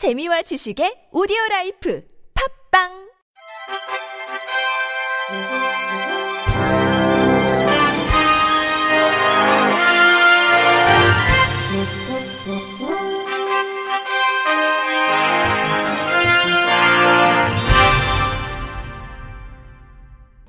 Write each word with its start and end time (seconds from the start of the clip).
재미와 0.00 0.40
지식의 0.40 1.12
오디오 1.12 1.36
라이프 1.50 2.02
팝빵 2.72 2.88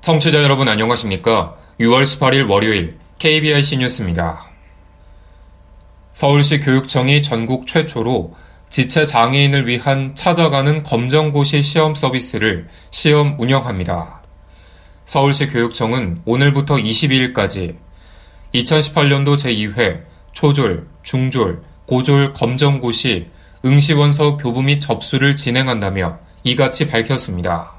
청취자 0.00 0.42
여러분 0.42 0.66
안녕하십니까? 0.68 1.58
6월 1.78 2.04
18일 2.04 2.48
월요일 2.48 2.98
KBIC 3.18 3.76
뉴스입니다. 3.76 4.50
서울시 6.14 6.58
교육청이 6.58 7.20
전국 7.20 7.66
최초로 7.66 8.32
지체 8.72 9.04
장애인을 9.04 9.66
위한 9.66 10.14
찾아가는 10.14 10.82
검정고시 10.82 11.60
시험 11.60 11.94
서비스를 11.94 12.68
시험 12.90 13.38
운영합니다. 13.38 14.22
서울시 15.04 15.46
교육청은 15.46 16.22
오늘부터 16.24 16.76
22일까지 16.76 17.76
2018년도 18.54 19.36
제2회 19.36 20.04
초졸, 20.32 20.88
중졸, 21.02 21.62
고졸 21.84 22.32
검정고시 22.32 23.28
응시원서 23.62 24.38
교부 24.38 24.62
및 24.62 24.80
접수를 24.80 25.36
진행한다며 25.36 26.18
이같이 26.42 26.88
밝혔습니다. 26.88 27.74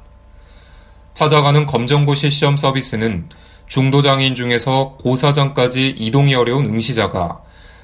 찾아가는 1.15 1.65
검정고시 1.65 2.29
시험 2.29 2.55
서비스는 2.55 3.29
중도장애인 3.65 4.35
중에서 4.35 4.95
고사장까지 5.01 5.95
이동이 5.97 6.35
어려운 6.35 6.67
응시자가 6.67 7.41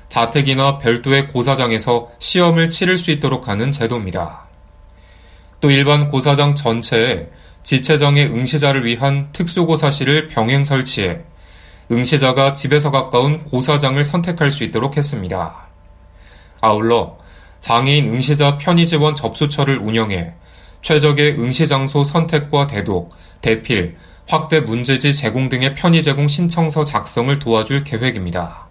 자택이나 0.09 0.79
별도의 0.79 1.27
고사장에서 1.27 2.11
시험을 2.19 2.69
치를 2.69 2.97
수 2.97 3.11
있도록 3.11 3.47
하는 3.47 3.71
제도입니다. 3.71 4.47
또 5.61 5.69
일반 5.71 6.09
고사장 6.09 6.55
전체에 6.55 7.29
지체장애 7.63 8.25
응시자를 8.25 8.85
위한 8.85 9.29
특수고사실을 9.31 10.27
병행 10.27 10.63
설치해 10.63 11.19
응시자가 11.91 12.53
집에서 12.53 12.91
가까운 12.91 13.43
고사장을 13.43 14.03
선택할 14.03 14.51
수 14.51 14.63
있도록 14.63 14.97
했습니다. 14.97 15.67
아울러 16.61 17.17
장애인 17.59 18.07
응시자 18.07 18.57
편의 18.57 18.87
지원 18.87 19.15
접수처를 19.15 19.79
운영해 19.79 20.33
최적의 20.81 21.39
응시장소 21.39 22.03
선택과 22.03 22.67
대독, 22.67 23.13
대필, 23.41 23.97
확대 24.27 24.61
문제지 24.61 25.13
제공 25.13 25.49
등의 25.49 25.75
편의 25.75 26.01
제공 26.03 26.27
신청서 26.27 26.85
작성을 26.85 27.37
도와줄 27.37 27.83
계획입니다. 27.83 28.68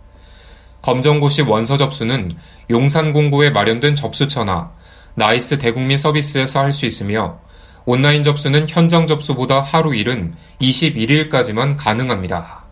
검정고시 0.83 1.43
원서 1.43 1.77
접수는 1.77 2.33
용산공고에 2.71 3.51
마련된 3.51 3.95
접수처나 3.97 4.73
나이스 5.15 5.59
대국민 5.59 5.99
서비스에서 5.99 6.61
할 6.61 6.73
수 6.73 6.87
있으며 6.87 7.41
온라인 7.85 8.23
접수는 8.23 8.69
현장 8.69 9.07
접수보다 9.07 9.61
하루 9.61 9.95
이른 9.95 10.35
21일까지만 10.61 11.77
가능합니다. 11.79 12.65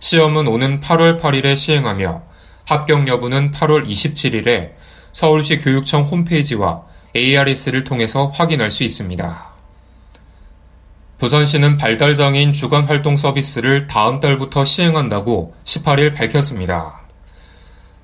시험은 0.00 0.48
오는 0.48 0.80
8월 0.80 1.20
8일에 1.20 1.56
시행하며 1.56 2.22
합격 2.66 3.06
여부는 3.06 3.52
8월 3.52 3.88
27일에 3.88 4.72
서울시 5.12 5.58
교육청 5.58 6.02
홈페이지와 6.02 6.82
ARS를 7.14 7.84
통해서 7.84 8.26
확인할 8.26 8.70
수 8.70 8.82
있습니다. 8.82 9.46
부산시는 11.18 11.78
발달장애인 11.78 12.52
주간 12.52 12.84
활동 12.84 13.16
서비스를 13.16 13.86
다음 13.86 14.20
달부터 14.20 14.64
시행한다고 14.64 15.54
18일 15.64 16.14
밝혔습니다. 16.14 17.05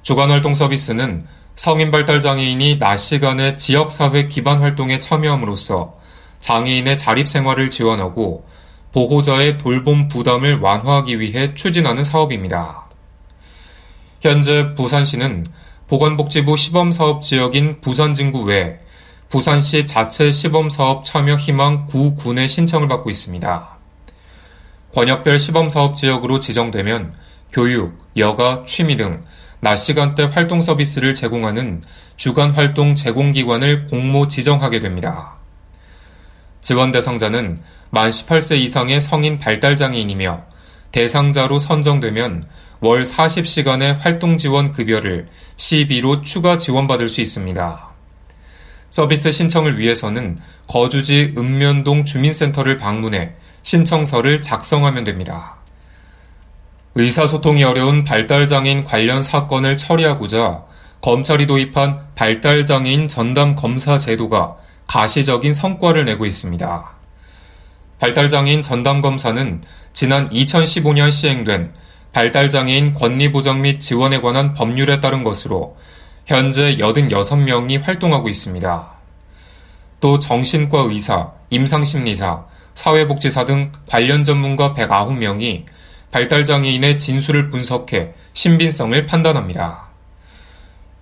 주간활동 0.02 0.54
서비스는 0.54 1.26
성인 1.54 1.90
발달장애인이 1.90 2.78
낮 2.78 2.96
시간에 2.96 3.56
지역사회 3.56 4.26
기반 4.26 4.60
활동에 4.60 4.98
참여함으로써 4.98 5.96
장애인의 6.40 6.98
자립생활을 6.98 7.70
지원하고 7.70 8.44
보호자의 8.92 9.58
돌봄 9.58 10.08
부담을 10.08 10.58
완화하기 10.58 11.20
위해 11.20 11.54
추진하는 11.54 12.04
사업입니다. 12.04 12.86
현재 14.20 14.74
부산시는 14.74 15.46
보건복지부 15.88 16.56
시범사업 16.56 17.22
지역인 17.22 17.80
부산진구 17.80 18.42
외 18.42 18.78
부산시 19.28 19.86
자체 19.86 20.30
시범사업 20.30 21.04
참여 21.04 21.36
희망 21.36 21.86
9군의 21.86 22.48
신청을 22.48 22.88
받고 22.88 23.08
있습니다. 23.08 23.78
권역별 24.94 25.38
시범사업 25.38 25.96
지역으로 25.96 26.40
지정되면 26.40 27.14
교육, 27.50 27.98
여가, 28.16 28.64
취미 28.66 28.96
등 28.96 29.22
낮 29.64 29.76
시간대 29.76 30.24
활동 30.24 30.60
서비스를 30.60 31.14
제공하는 31.14 31.84
주간 32.16 32.50
활동 32.50 32.96
제공기관을 32.96 33.84
공모 33.84 34.26
지정하게 34.26 34.80
됩니다. 34.80 35.36
지원 36.60 36.90
대상자는 36.90 37.62
만 37.90 38.10
18세 38.10 38.56
이상의 38.56 39.00
성인 39.00 39.38
발달 39.38 39.76
장애인이며 39.76 40.42
대상자로 40.90 41.60
선정되면 41.60 42.44
월 42.80 43.04
40시간의 43.04 43.98
활동 43.98 44.36
지원 44.36 44.72
급여를 44.72 45.28
12로 45.56 46.24
추가 46.24 46.56
지원받을 46.56 47.08
수 47.08 47.20
있습니다. 47.20 47.88
서비스 48.90 49.30
신청을 49.30 49.78
위해서는 49.78 50.38
거주지 50.66 51.34
읍면동 51.38 52.04
주민센터를 52.04 52.78
방문해 52.78 53.34
신청서를 53.62 54.42
작성하면 54.42 55.04
됩니다. 55.04 55.61
의사소통이 56.94 57.64
어려운 57.64 58.04
발달장애인 58.04 58.84
관련 58.84 59.22
사건을 59.22 59.76
처리하고자 59.76 60.64
검찰이 61.00 61.46
도입한 61.46 62.08
발달장애인 62.14 63.08
전담 63.08 63.56
검사 63.56 63.96
제도가 63.96 64.56
가시적인 64.86 65.54
성과를 65.54 66.04
내고 66.04 66.26
있습니다. 66.26 66.90
발달장애인 67.98 68.62
전담 68.62 69.00
검사는 69.00 69.62
지난 69.94 70.28
2015년 70.30 71.10
시행된 71.10 71.72
발달장애인 72.12 72.94
권리보장 72.94 73.62
및 73.62 73.80
지원에 73.80 74.20
관한 74.20 74.52
법률에 74.52 75.00
따른 75.00 75.24
것으로 75.24 75.76
현재 76.26 76.76
86명이 76.76 77.80
활동하고 77.82 78.28
있습니다. 78.28 78.92
또 80.00 80.18
정신과 80.18 80.80
의사, 80.90 81.30
임상심리사, 81.48 82.44
사회복지사 82.74 83.46
등 83.46 83.72
관련 83.88 84.24
전문가 84.24 84.74
109명이 84.74 85.64
발달 86.12 86.44
장애인의 86.44 86.98
진술을 86.98 87.48
분석해 87.48 88.12
신빙성을 88.34 89.06
판단합니다. 89.06 89.88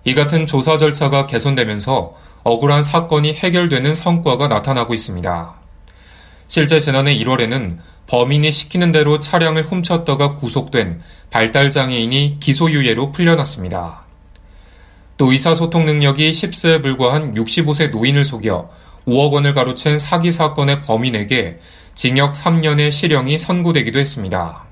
이 0.05 0.15
같은 0.15 0.47
조사 0.47 0.77
절차가 0.77 1.27
개선되면서 1.27 2.13
억울한 2.43 2.81
사건이 2.81 3.33
해결되는 3.33 3.93
성과가 3.93 4.47
나타나고 4.47 4.93
있습니다. 4.93 5.53
실제 6.47 6.79
지난해 6.79 7.13
1월에는 7.19 7.77
범인이 8.07 8.51
시키는 8.53 8.93
대로 8.93 9.19
차량을 9.19 9.63
훔쳤다가 9.63 10.35
구속된 10.35 11.01
발달 11.29 11.69
장애인이 11.69 12.37
기소유예로 12.39 13.11
풀려났습니다. 13.11 14.05
또 15.17 15.31
의사소통 15.31 15.85
능력이 15.85 16.31
10세에 16.31 16.81
불과한 16.81 17.35
65세 17.35 17.91
노인을 17.91 18.23
속여 18.23 18.69
5억 19.05 19.33
원을 19.33 19.53
가로챈 19.53 19.99
사기 19.99 20.31
사건의 20.31 20.81
범인에게 20.83 21.59
징역 21.95 22.33
3년의 22.33 22.91
실형이 22.91 23.37
선고되기도 23.37 23.99
했습니다. 23.99 24.70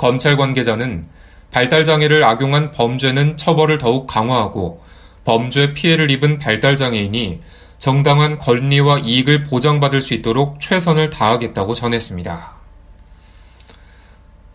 검찰 0.00 0.38
관계자는 0.38 1.08
발달 1.50 1.84
장애를 1.84 2.24
악용한 2.24 2.72
범죄는 2.72 3.36
처벌을 3.36 3.76
더욱 3.76 4.06
강화하고 4.06 4.82
범죄 5.26 5.74
피해를 5.74 6.10
입은 6.10 6.38
발달 6.38 6.74
장애인이 6.74 7.42
정당한 7.76 8.38
권리와 8.38 9.00
이익을 9.00 9.44
보장받을 9.44 10.00
수 10.00 10.14
있도록 10.14 10.58
최선을 10.58 11.10
다하겠다고 11.10 11.74
전했습니다. 11.74 12.52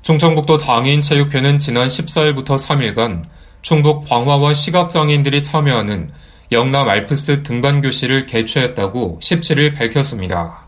충청북도 0.01 0.57
장애인체육회는 0.57 1.59
지난 1.59 1.89
14일부터 1.89 2.57
3일간 2.57 3.25
충북 3.61 4.09
광화원 4.09 4.55
시각장애인들이 4.55 5.43
참여하는 5.43 6.09
영남 6.53 6.89
알프스 6.89 7.43
등반교실을 7.43 8.25
개최했다고 8.25 9.19
17일 9.21 9.75
밝혔습니다. 9.75 10.64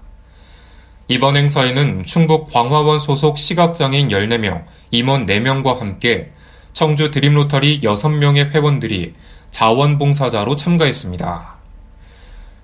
이번 1.09 1.37
행사에는 1.37 2.03
충북 2.03 2.51
광화원 2.51 2.99
소속 2.99 3.37
시각장애인 3.37 4.09
14명, 4.09 4.65
임원 4.91 5.25
4명과 5.25 5.79
함께 5.79 6.31
청주 6.73 7.11
드림로터리 7.11 7.79
6명의 7.81 8.51
회원들이 8.51 9.13
자원봉사자로 9.51 10.57
참가했습니다. 10.57 11.55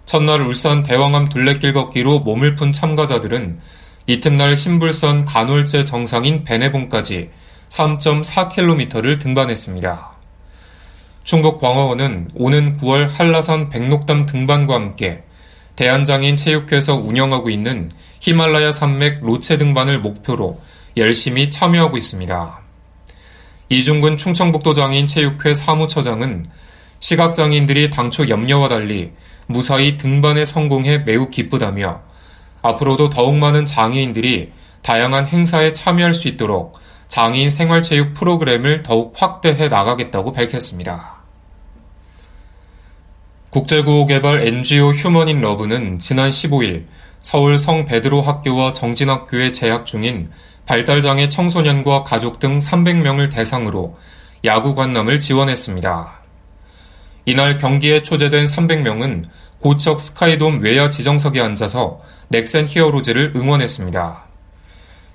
첫날 0.06 0.42
울산 0.42 0.84
대왕암 0.84 1.30
둘레길 1.30 1.72
걷기로 1.72 2.20
몸을 2.20 2.56
푼 2.56 2.74
참가자들은 2.74 3.60
이튿날 4.08 4.58
신불선 4.58 5.24
간월제 5.24 5.86
정상인 5.86 6.44
베네봉까지 6.44 7.30
3.4km를 7.70 9.20
등반했습니다. 9.22 10.12
충북 11.24 11.62
광화원은 11.62 12.32
오는 12.36 12.78
9월 12.78 13.08
한라산 13.08 13.70
백록담 13.70 14.26
등반과 14.26 14.76
함께 14.76 15.24
대한장애인 15.78 16.36
체육회에서 16.36 16.96
운영하고 16.96 17.50
있는 17.50 17.92
히말라야 18.24 18.72
산맥 18.72 19.20
로체 19.22 19.58
등반을 19.58 20.00
목표로 20.00 20.62
열심히 20.96 21.50
참여하고 21.50 21.98
있습니다. 21.98 22.60
이중근 23.68 24.16
충청북도 24.16 24.72
장애인 24.72 25.08
체육회 25.08 25.54
사무처장은 25.54 26.46
시각장애인들이 27.02 27.90
당초 27.90 28.30
염려와 28.30 28.70
달리 28.70 29.12
무사히 29.46 29.98
등반에 29.98 30.46
성공해 30.46 31.00
매우 31.00 31.30
기쁘다며 31.30 32.00
앞으로도 32.62 33.10
더욱 33.10 33.36
많은 33.36 33.66
장애인들이 33.66 34.54
다양한 34.84 35.28
행사에 35.28 35.74
참여할 35.74 36.14
수 36.14 36.30
있도록 36.30 36.80
장애인 37.10 37.50
생활체육 37.50 38.14
프로그램을 38.14 38.84
더욱 38.84 39.14
확대해 39.18 39.68
나가겠다고 39.68 40.32
밝혔습니다. 40.32 41.24
국제구호개발 43.50 44.48
NGO 44.48 44.92
휴먼인 44.92 45.42
러브는 45.42 46.00
지난 46.00 46.30
15일 46.30 46.86
서울 47.24 47.58
성 47.58 47.86
베드로 47.86 48.22
학교와 48.22 48.74
정진학교에 48.74 49.54
재학 49.54 49.86
중인 49.86 50.30
발달장애 50.66 51.30
청소년과 51.30 52.04
가족 52.04 52.40
등 52.40 52.60
300명을 52.60 53.32
대상으로 53.32 53.96
야구 54.44 54.76
관람을 54.76 55.22
지원했습니다. 55.22 56.22
이날 57.26 57.58
경기에 57.58 58.04
초대된 58.04 58.46
300명은 58.46 59.24
고척 59.60 60.02
스카이돔 60.02 60.60
외야 60.62 60.90
지정석에 60.90 61.40
앉아서 61.40 61.98
넥센 62.28 62.68
히어로즈를 62.68 63.32
응원했습니다. 63.36 64.24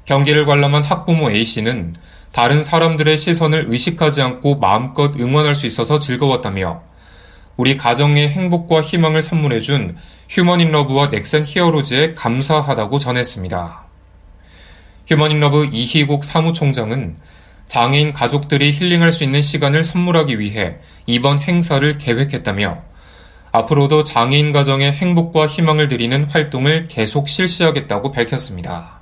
경기를 0.06 0.46
관람한 0.46 0.82
학부모 0.82 1.30
A씨는 1.30 1.94
다른 2.32 2.62
사람들의 2.62 3.18
시선을 3.18 3.66
의식하지 3.68 4.22
않고 4.22 4.56
마음껏 4.56 5.14
응원할 5.20 5.54
수 5.54 5.66
있어서 5.66 5.98
즐거웠다며 5.98 6.87
우리 7.58 7.76
가정의 7.76 8.28
행복과 8.28 8.82
희망을 8.82 9.20
선물해준 9.20 9.96
휴먼인러브와 10.28 11.08
넥센 11.08 11.44
히어로즈에 11.44 12.14
감사하다고 12.14 13.00
전했습니다. 13.00 13.82
휴먼인러브 15.08 15.68
이희국 15.72 16.24
사무총장은 16.24 17.16
장애인 17.66 18.12
가족들이 18.12 18.70
힐링할 18.70 19.12
수 19.12 19.24
있는 19.24 19.42
시간을 19.42 19.82
선물하기 19.82 20.38
위해 20.38 20.76
이번 21.06 21.40
행사를 21.40 21.98
계획했다며 21.98 22.80
앞으로도 23.50 24.04
장애인 24.04 24.52
가정의 24.52 24.92
행복과 24.92 25.48
희망을 25.48 25.88
드리는 25.88 26.26
활동을 26.26 26.86
계속 26.86 27.28
실시하겠다고 27.28 28.12
밝혔습니다. 28.12 29.00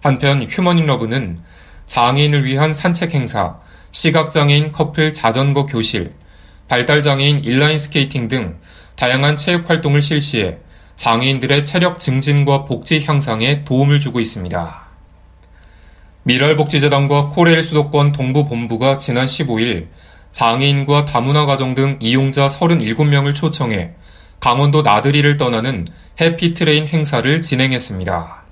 한편 0.00 0.42
휴먼인러브는 0.42 1.38
장애인을 1.86 2.44
위한 2.44 2.72
산책 2.72 3.14
행사, 3.14 3.60
시각장애인 3.92 4.72
커플 4.72 5.14
자전거 5.14 5.66
교실, 5.66 6.18
발달장애인 6.70 7.44
인라인 7.44 7.78
스케이팅 7.78 8.28
등 8.28 8.56
다양한 8.94 9.36
체육 9.36 9.68
활동을 9.68 10.00
실시해 10.00 10.58
장애인들의 10.94 11.64
체력 11.64 11.98
증진과 11.98 12.64
복지 12.64 13.04
향상에 13.04 13.64
도움을 13.64 13.98
주고 13.98 14.20
있습니다. 14.20 14.86
밀알복지재단과 16.22 17.30
코레일 17.30 17.64
수도권 17.64 18.12
동부본부가 18.12 18.98
지난 18.98 19.26
15일 19.26 19.88
장애인과 20.30 21.06
다문화 21.06 21.44
가정 21.44 21.74
등 21.74 21.98
이용자 22.00 22.46
37명을 22.46 23.34
초청해 23.34 23.90
강원도 24.38 24.82
나들이를 24.82 25.38
떠나는 25.38 25.88
해피트레인 26.20 26.86
행사를 26.86 27.40
진행했습니다. 27.40 28.42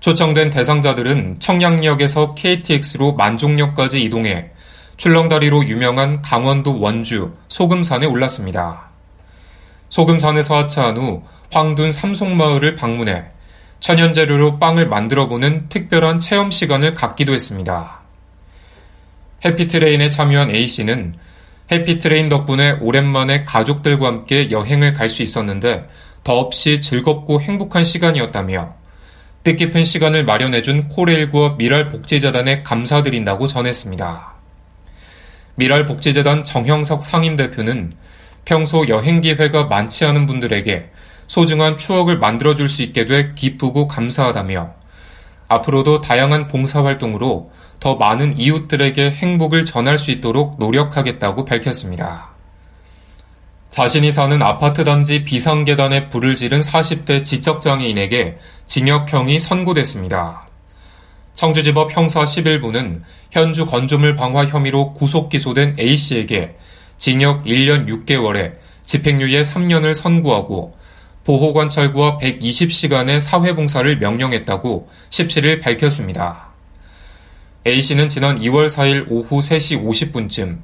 초청된 0.00 0.50
대상자들은 0.50 1.40
청량역에서 1.40 2.34
KTX로 2.34 3.14
만종역까지 3.14 4.02
이동해 4.02 4.50
출렁다리로 5.00 5.64
유명한 5.64 6.20
강원도 6.20 6.78
원주 6.78 7.32
소금산에 7.48 8.04
올랐습니다. 8.04 8.90
소금산에서 9.88 10.58
하차한 10.58 10.98
후 10.98 11.22
황둔 11.50 11.90
삼송마을을 11.90 12.76
방문해 12.76 13.24
천연 13.80 14.12
재료로 14.12 14.58
빵을 14.58 14.88
만들어 14.88 15.26
보는 15.26 15.70
특별한 15.70 16.18
체험 16.18 16.50
시간을 16.50 16.92
갖기도 16.92 17.32
했습니다. 17.32 18.00
해피트레인에 19.42 20.10
참여한 20.10 20.50
A씨는 20.50 21.14
해피트레인 21.72 22.28
덕분에 22.28 22.72
오랜만에 22.82 23.44
가족들과 23.44 24.06
함께 24.06 24.50
여행을 24.50 24.92
갈 24.92 25.08
수 25.08 25.22
있었는데 25.22 25.88
더없이 26.24 26.82
즐겁고 26.82 27.40
행복한 27.40 27.84
시간이었다며 27.84 28.74
뜻깊은 29.44 29.82
시간을 29.82 30.26
마련해준 30.26 30.88
코레일과 30.88 31.54
미랄 31.56 31.88
복지재단에 31.88 32.62
감사드린다고 32.64 33.46
전했습니다. 33.46 34.39
미랄복지재단 35.60 36.42
정형석 36.42 37.04
상임대표는 37.04 37.92
평소 38.46 38.88
여행 38.88 39.20
기회가 39.20 39.64
많지 39.64 40.06
않은 40.06 40.26
분들에게 40.26 40.90
소중한 41.26 41.76
추억을 41.76 42.18
만들어줄 42.18 42.70
수 42.70 42.82
있게 42.82 43.06
돼 43.06 43.34
기쁘고 43.34 43.86
감사하다며 43.86 44.70
앞으로도 45.48 46.00
다양한 46.00 46.48
봉사활동으로 46.48 47.52
더 47.78 47.96
많은 47.96 48.38
이웃들에게 48.38 49.10
행복을 49.10 49.66
전할 49.66 49.98
수 49.98 50.10
있도록 50.10 50.58
노력하겠다고 50.58 51.44
밝혔습니다. 51.44 52.30
자신이 53.68 54.10
사는 54.10 54.40
아파트 54.42 54.84
단지 54.84 55.24
비상계단에 55.24 56.08
불을 56.08 56.36
지른 56.36 56.60
40대 56.60 57.24
지적장애인에게 57.24 58.38
징역형이 58.66 59.38
선고됐습니다. 59.38 60.49
청주지법 61.40 61.96
형사 61.96 62.22
11부는 62.22 63.00
현주 63.30 63.64
건조물 63.64 64.14
방화 64.14 64.44
혐의로 64.44 64.92
구속 64.92 65.30
기소된 65.30 65.74
A씨에게 65.80 66.54
징역 66.98 67.44
1년 67.46 67.88
6개월에 67.88 68.56
집행유예 68.84 69.40
3년을 69.40 69.94
선고하고 69.94 70.76
보호관찰구와 71.24 72.18
120시간의 72.18 73.22
사회봉사를 73.22 74.00
명령했다고 74.00 74.90
17일 75.08 75.62
밝혔습니다. 75.62 76.50
A씨는 77.66 78.10
지난 78.10 78.38
2월 78.38 78.66
4일 78.66 79.06
오후 79.08 79.40
3시 79.40 79.82
50분쯤 79.82 80.58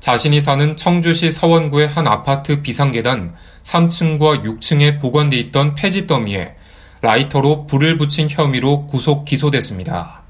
자신이 0.00 0.42
사는 0.42 0.76
청주시 0.76 1.32
서원구의 1.32 1.88
한 1.88 2.06
아파트 2.06 2.60
비상계단 2.60 3.34
3층과 3.62 4.44
6층에 4.44 5.00
보관돼 5.00 5.38
있던 5.38 5.74
폐지 5.74 6.06
더미에 6.06 6.56
라이터로 7.00 7.66
불을 7.66 7.98
붙인 7.98 8.28
혐의로 8.28 8.86
구속 8.86 9.24
기소됐습니다. 9.24 10.20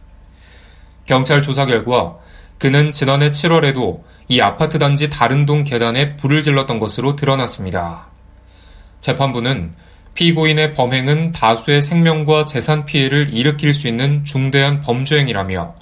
경찰 1.06 1.42
조사 1.42 1.66
결과 1.66 2.16
그는 2.58 2.92
지난해 2.92 3.32
7월에도 3.32 4.02
이 4.28 4.40
아파트 4.40 4.78
단지 4.78 5.10
다른 5.10 5.46
동 5.46 5.64
계단에 5.64 6.16
불을 6.16 6.42
질렀던 6.42 6.78
것으로 6.78 7.16
드러났습니다. 7.16 8.06
재판부는 9.00 9.72
피고인의 10.14 10.74
범행은 10.74 11.32
다수의 11.32 11.82
생명과 11.82 12.44
재산 12.44 12.84
피해를 12.84 13.32
일으킬 13.32 13.74
수 13.74 13.88
있는 13.88 14.24
중대한 14.24 14.80
범죄행위라며 14.80 15.74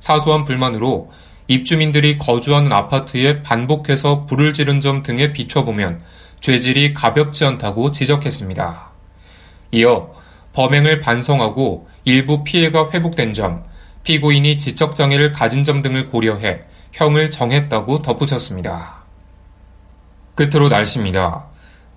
사소한 0.00 0.44
불만으로 0.44 1.10
입주민들이 1.48 2.18
거주하는 2.18 2.72
아파트에 2.72 3.42
반복해서 3.42 4.26
불을 4.26 4.52
지른 4.52 4.80
점 4.80 5.02
등에 5.02 5.32
비춰보면 5.32 6.02
죄질이 6.40 6.92
가볍지 6.92 7.44
않다고 7.44 7.92
지적했습니다. 7.92 8.90
이어 9.72 10.12
범행을 10.56 11.00
반성하고 11.00 11.86
일부 12.04 12.42
피해가 12.42 12.90
회복된 12.90 13.34
점, 13.34 13.64
피고인이 14.04 14.56
지적장애를 14.56 15.34
가진 15.34 15.64
점 15.64 15.82
등을 15.82 16.08
고려해 16.08 16.60
형을 16.92 17.30
정했다고 17.30 18.00
덧붙였습니다. 18.00 19.04
끝으로 20.34 20.70
날씨입니다. 20.70 21.44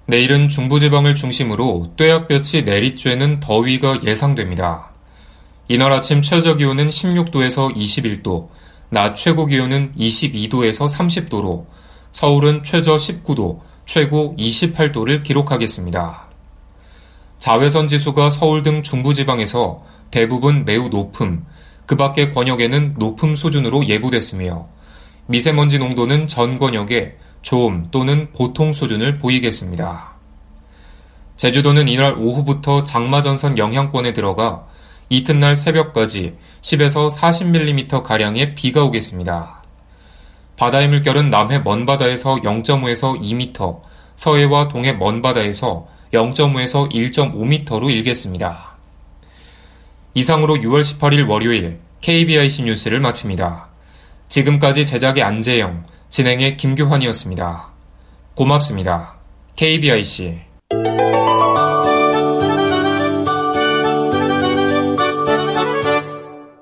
내일은 0.08 0.50
중부지방을 0.50 1.16
중심으로 1.16 1.94
뙤약볕이 1.96 2.66
내리쬐는 2.66 3.40
더위가 3.40 4.04
예상됩니다. 4.04 4.92
이날 5.70 5.94
아침 5.94 6.22
최저 6.22 6.58
기온은 6.58 6.88
16도에서 6.88 7.74
21도, 7.74 8.50
낮 8.90 9.16
최고 9.16 9.46
기온은 9.46 9.94
22도에서 9.98 10.90
30도로 10.90 11.66
서울은 12.12 12.64
최저 12.64 12.98
19도, 12.98 13.60
최고 13.86 14.36
28도를 14.38 15.24
기록하겠습니다. 15.24 16.29
자외선 17.40 17.88
지수가 17.88 18.30
서울 18.30 18.64
등 18.64 18.84
중부지방에서 18.84 19.78
대부분 20.12 20.66
매우 20.66 20.90
높음, 20.90 21.46
그 21.86 21.96
밖의 21.96 22.34
권역에는 22.34 22.96
높음 23.00 23.36
수준으로 23.36 23.88
예보됐으며 23.88 24.68
미세먼지 25.26 25.80
농도는 25.80 26.28
전 26.28 26.60
권역에 26.60 27.16
좋음 27.42 27.88
또는 27.92 28.28
보통 28.34 28.74
수준을 28.74 29.20
보이겠습니다. 29.20 30.16
제주도는 31.38 31.88
이날 31.88 32.16
오후부터 32.18 32.84
장마전선 32.84 33.58
영향권에 33.58 34.12
들어가 34.12 34.68
이튿날 35.08 35.56
새벽까지 35.56 36.34
10에서 36.62 37.10
40mm 37.10 38.04
가량의 38.04 38.54
비가 38.56 38.84
오겠습니다. 38.84 39.64
바다의 40.58 40.90
물결은 40.90 41.30
남해 41.30 41.60
먼바다에서 41.60 42.42
0.5에서 42.42 43.18
2m, 43.22 43.82
서해와 44.18 44.68
동해 44.68 44.92
먼바다에서 44.92 45.88
0.5에서 46.14 46.92
1.5m로 46.92 47.90
일겠습니다. 47.90 48.76
이상으로 50.14 50.56
6월 50.56 50.82
18일 50.82 51.30
월요일 51.30 51.80
KBIC 52.02 52.64
뉴스를 52.64 53.00
마칩니다. 53.00 53.68
지금까지 54.28 54.86
제작의 54.86 55.24
안재영, 55.24 55.86
진행의 56.10 56.58
김규환이었습니다. 56.58 57.70
고맙습니다. 58.36 59.16
KBIC 59.56 60.40